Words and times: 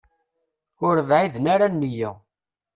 Ur 0.87 0.97
bɛiden 1.09 1.45
ara 1.53 1.65
a 1.69 1.73
nniya. 1.73 2.11